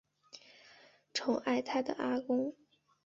[1.13, 2.55] 宠爱她的阿公